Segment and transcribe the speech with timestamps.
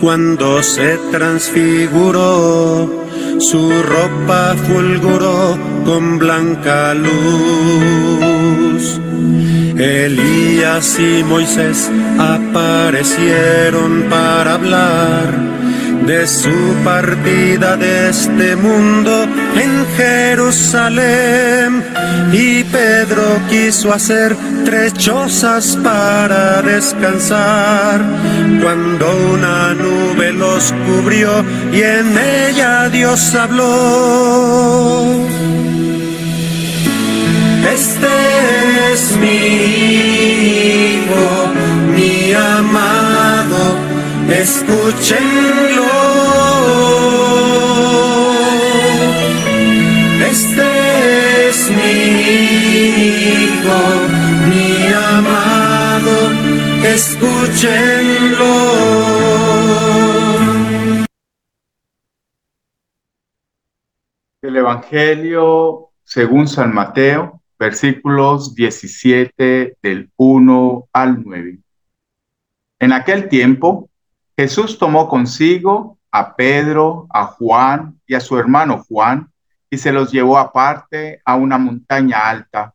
[0.00, 2.88] cuando se transfiguró,
[3.38, 7.08] su ropa fulguró con blanca luz.
[9.76, 15.57] Elías y Moisés aparecieron para hablar
[16.08, 21.84] de su partida de este mundo en Jerusalén.
[22.32, 24.34] Y Pedro quiso hacer
[24.64, 28.00] tres chozas para descansar,
[28.62, 35.04] cuando una nube los cubrió y en ella Dios habló.
[37.70, 38.08] Este
[38.94, 39.40] es mi
[41.02, 41.52] hijo,
[41.94, 43.76] mi amado,
[44.30, 45.67] escúchenlo.
[56.98, 58.54] Escúchenlo.
[64.42, 71.58] El Evangelio según San Mateo, versículos 17 del 1 al 9.
[72.80, 73.90] En aquel tiempo,
[74.36, 79.30] Jesús tomó consigo a Pedro, a Juan y a su hermano Juan
[79.70, 82.74] y se los llevó aparte a una montaña alta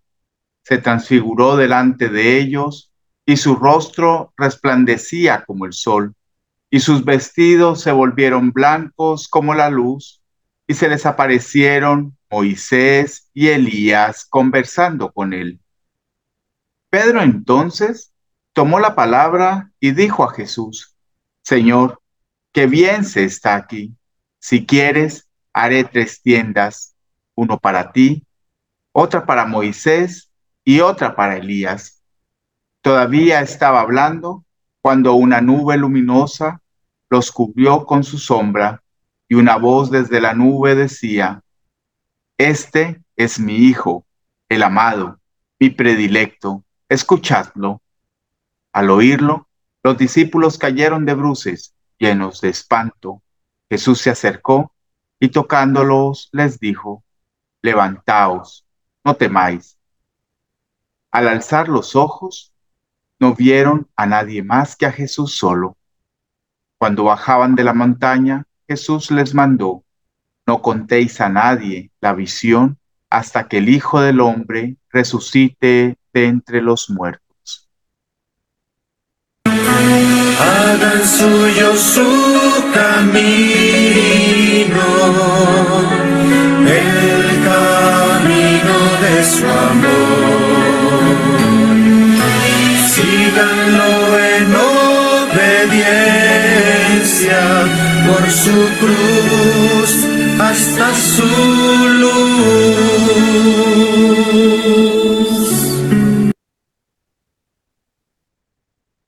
[0.64, 2.93] se transfiguró delante de ellos
[3.26, 6.14] y su rostro resplandecía como el sol
[6.70, 10.24] y sus vestidos se volvieron blancos como la luz
[10.68, 15.60] y se les aparecieron Moisés y Elías conversando con él.
[16.90, 18.14] Pedro entonces
[18.54, 20.96] tomó la palabra y dijo a Jesús,
[21.44, 22.02] Señor,
[22.52, 23.96] qué bien se está aquí.
[24.40, 26.96] Si quieres, haré tres tiendas,
[27.36, 28.26] uno para ti,
[28.92, 30.32] otra para Moisés
[30.64, 32.03] y otra para Elías.
[32.84, 34.44] Todavía estaba hablando
[34.82, 36.62] cuando una nube luminosa
[37.10, 38.84] los cubrió con su sombra
[39.30, 41.42] y una voz desde la nube decía,
[42.38, 44.06] Este es mi Hijo,
[44.50, 45.18] el amado,
[45.62, 47.82] mi predilecto, escuchadlo.
[48.74, 49.48] Al oírlo,
[49.82, 53.22] los discípulos cayeron de bruces, llenos de espanto.
[53.70, 54.74] Jesús se acercó
[55.22, 57.02] y tocándolos les dijo,
[57.62, 58.66] Levantaos,
[59.06, 59.78] no temáis.
[61.12, 62.53] Al alzar los ojos,
[63.24, 65.78] no vieron a nadie más que a Jesús solo.
[66.78, 69.86] Cuando bajaban de la montaña, Jesús les mandó,
[70.46, 72.78] no contéis a nadie la visión
[73.10, 77.70] hasta que el Hijo del Hombre resucite de entre los muertos.
[79.46, 83.24] Hagan suyo su camino,
[86.68, 89.73] el camino de su
[98.08, 100.06] por su cruz
[100.40, 101.28] hasta su
[102.00, 102.34] luz.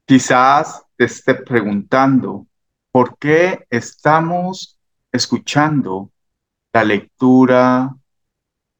[0.05, 2.47] Quizás te esté preguntando,
[2.91, 4.79] ¿por qué estamos
[5.11, 6.11] escuchando
[6.71, 7.95] la lectura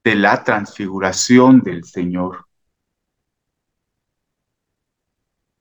[0.04, 2.46] de la transfiguración del Señor?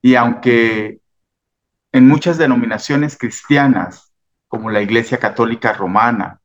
[0.03, 1.01] Y aunque
[1.93, 4.04] en muchas denominaciones cristianas,
[4.55, 6.41] como la Iglesia Católica Romana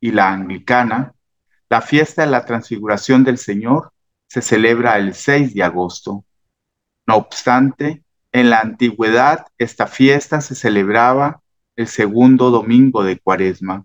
[0.00, 1.12] y la Anglicana,
[1.68, 3.92] la fiesta de la transfiguración del Señor
[4.28, 6.24] se celebra el 6 de agosto.
[7.06, 11.42] No obstante, en la antigüedad esta fiesta se celebraba
[11.76, 13.84] el segundo domingo de Cuaresma.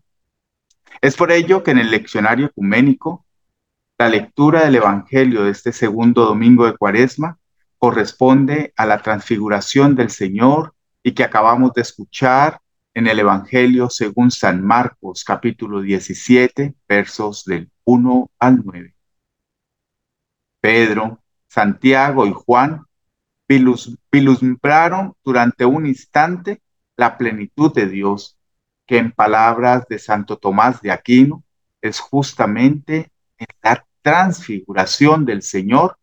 [1.01, 3.25] Es por ello que en el leccionario ecuménico,
[3.98, 7.39] la lectura del Evangelio de este segundo domingo de Cuaresma
[7.78, 10.74] corresponde a la transfiguración del Señor
[11.04, 12.62] y que acabamos de escuchar
[12.95, 18.95] en el Evangelio según San Marcos capítulo 17 versos del 1 al 9.
[20.62, 22.86] Pedro, Santiago y Juan
[24.12, 26.62] vislumbraron durante un instante
[26.95, 28.38] la plenitud de Dios,
[28.88, 31.44] que en palabras de Santo Tomás de Aquino
[31.81, 35.97] es justamente en la transfiguración del Señor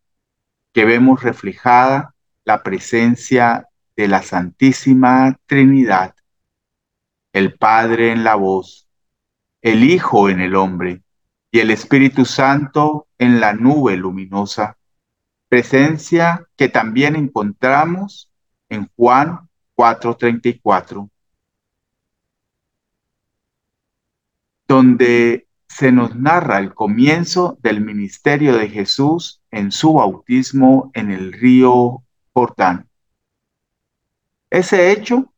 [0.71, 2.13] que vemos reflejada
[2.45, 6.13] la presencia de la Santísima Trinidad,
[7.33, 8.87] el Padre en la voz,
[9.61, 11.01] el Hijo en el hombre
[11.51, 14.77] y el Espíritu Santo en la nube luminosa,
[15.49, 18.31] presencia que también encontramos
[18.69, 21.09] en Juan 4:34,
[24.67, 31.33] donde se nos narra el comienzo del ministerio de Jesús en su bautismo en el
[31.33, 32.87] río Jordán.
[34.51, 35.32] Ese hecho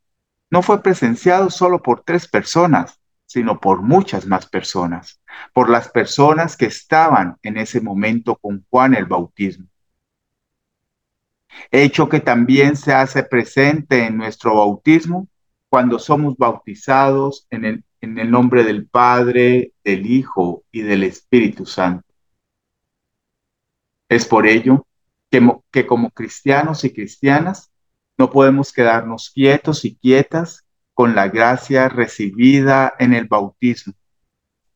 [0.56, 5.22] no fue presenciado solo por tres personas, sino por muchas más personas,
[5.52, 9.68] por las personas que estaban en ese momento con Juan el bautismo.
[11.72, 15.28] Hecho que también se hace presente en nuestro bautismo
[15.68, 21.66] cuando somos bautizados en el, en el nombre del Padre, del Hijo y del Espíritu
[21.66, 22.08] Santo.
[24.08, 24.88] Es por ello
[25.30, 27.74] que, que como cristianos y cristianas
[28.18, 33.94] no podemos quedarnos quietos y quietas con la gracia recibida en el bautismo,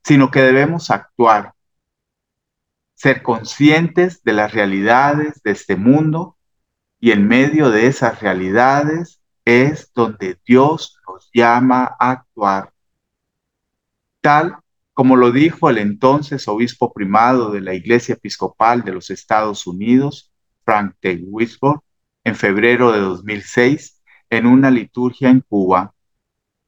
[0.04, 1.54] sino que debemos actuar,
[2.96, 6.38] ser conscientes de las realidades de este mundo
[7.00, 12.74] y en medio de esas realidades es donde Dios nos llama a actuar.
[14.22, 14.58] Tal
[14.94, 20.34] como lo dijo el entonces obispo primado de la Iglesia Episcopal de los Estados Unidos,
[20.66, 21.24] Frank T.
[21.26, 21.80] Wisborne,
[22.24, 25.94] en febrero de 2006 en una liturgia en Cuba,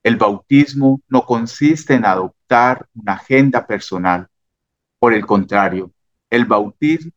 [0.03, 4.27] el bautismo no consiste en adoptar una agenda personal.
[5.00, 5.92] Por el contrario,
[6.30, 7.12] el bautismo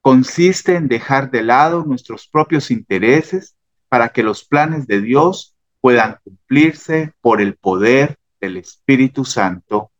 [0.00, 3.54] consiste en dejar de lado nuestros propios intereses
[3.88, 9.90] para que los planes de Dios puedan cumplirse por el poder del Espíritu Santo.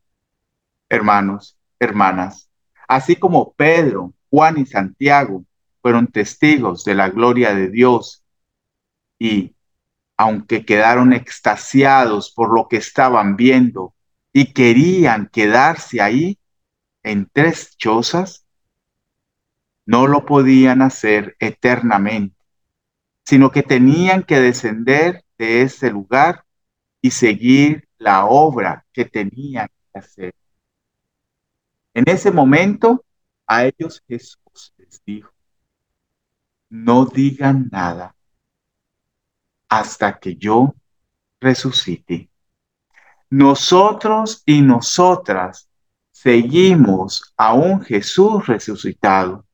[0.89, 2.51] Hermanos, hermanas,
[2.89, 5.45] así como Pedro, Juan y Santiago
[5.83, 8.25] fueron testigos de la gloria de Dios
[9.19, 9.55] y,
[10.17, 13.95] aunque quedaron extasiados por lo que estaban viendo
[14.33, 16.39] y querían quedarse ahí
[17.03, 18.47] en tres chozas,
[19.87, 22.37] no lo podían hacer eternamente,
[23.25, 26.45] sino que tenían que descender de ese lugar
[27.01, 30.35] y seguir la obra que tenían que hacer.
[31.95, 33.05] En ese momento,
[33.47, 35.33] a ellos Jesús les dijo,
[36.71, 38.15] no digan nada
[39.69, 40.75] hasta que yo
[41.41, 42.31] resucite.
[43.29, 45.69] Nosotros y nosotras
[46.13, 49.47] seguimos a un Jesús resucitado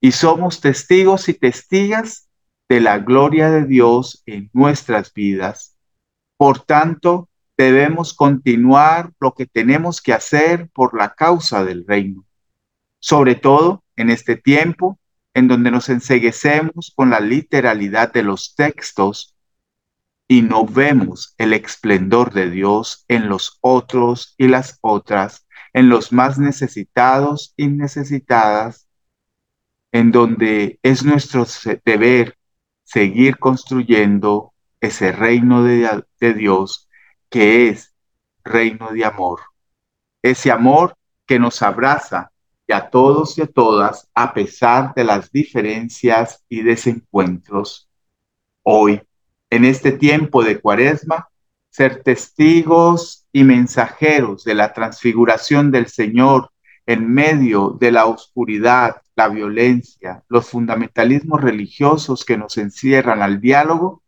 [0.00, 2.28] y somos testigos y testigas
[2.68, 5.76] de la gloria de Dios en nuestras vidas.
[6.36, 12.24] Por tanto, debemos continuar lo que tenemos que hacer por la causa del reino,
[13.00, 14.99] sobre todo en este tiempo
[15.34, 19.36] en donde nos enseguecemos con la literalidad de los textos
[20.26, 26.12] y no vemos el esplendor de Dios en los otros y las otras, en los
[26.12, 28.86] más necesitados y necesitadas,
[29.92, 31.46] en donde es nuestro
[31.84, 32.36] deber
[32.84, 36.88] seguir construyendo ese reino de, de Dios
[37.28, 37.94] que es
[38.44, 39.40] reino de amor.
[40.22, 40.96] Ese amor
[41.26, 42.29] que nos abraza
[42.72, 47.88] a todos y a todas, a pesar de las diferencias y desencuentros.
[48.62, 49.02] Hoy,
[49.50, 51.28] en este tiempo de cuaresma,
[51.70, 56.50] ser testigos y mensajeros de la transfiguración del Señor
[56.86, 64.02] en medio de la oscuridad, la violencia, los fundamentalismos religiosos que nos encierran al diálogo,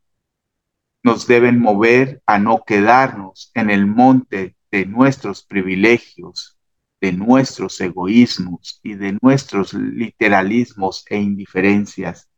[1.03, 6.59] nos deben mover a no quedarnos en el monte de nuestros privilegios,
[7.03, 12.31] de nuestros egoísmos y de nuestros literalismos e indiferencias,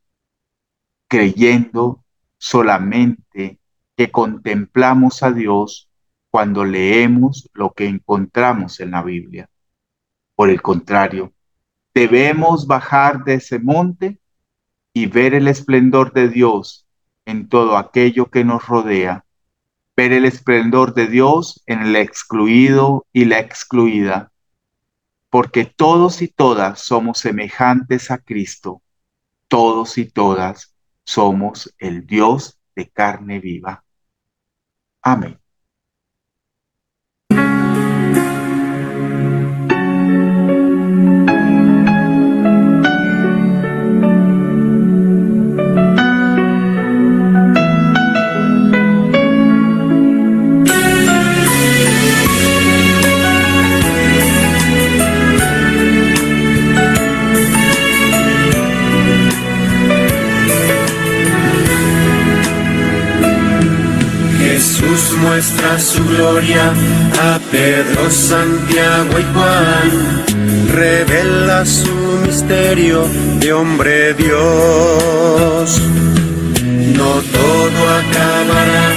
[1.06, 2.02] creyendo
[2.38, 3.60] solamente
[3.94, 5.90] que contemplamos a Dios
[6.30, 9.50] cuando leemos lo que encontramos en la Biblia.
[10.34, 11.34] Por el contrario,
[11.94, 14.18] debemos bajar de ese monte
[14.94, 16.86] y ver el esplendor de Dios
[17.26, 19.26] en todo aquello que nos rodea,
[19.94, 24.30] ver el esplendor de Dios en el excluido y la excluida,
[25.34, 28.82] porque todos y todas somos semejantes a Cristo,
[29.48, 33.82] todos y todas somos el Dios de carne viva.
[35.02, 35.40] Amén.
[65.24, 66.72] Muestra su gloria
[67.20, 69.88] a Pedro, Santiago y Juan.
[70.72, 71.94] Revela su
[72.26, 73.06] misterio
[73.40, 75.80] de hombre Dios.
[76.98, 78.88] No todo acabará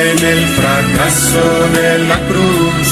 [0.00, 1.44] en el fracaso
[1.78, 2.88] de la cruz.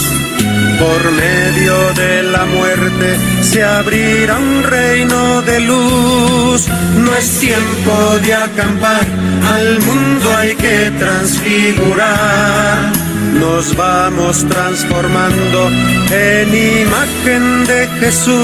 [0.79, 3.09] Por medio de la muerte
[3.51, 6.69] se abrirá un reino de luz.
[7.05, 9.05] No es tiempo de acampar,
[9.55, 12.93] al mundo hay que transfigurar.
[13.41, 15.69] Nos vamos transformando
[16.13, 16.49] en
[16.83, 18.37] imagen de Jesús.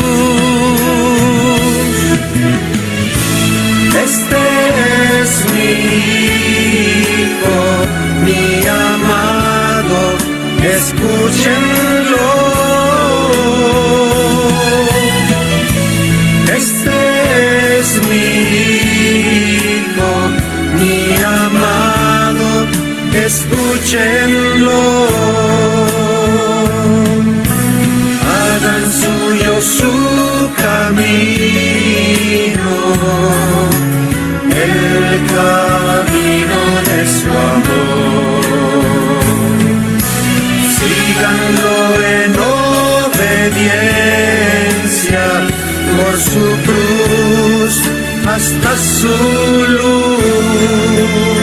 [24.07, 24.83] Escúchenlo.
[28.37, 29.95] Hagan suyo su
[30.57, 31.57] camino
[34.51, 36.59] el camino
[36.89, 38.45] de su amor.
[40.77, 41.77] Síganlo
[42.19, 42.31] en
[43.09, 43.95] obediencia
[45.97, 47.75] por su cruz
[48.27, 49.17] hasta su
[49.79, 51.36] luz.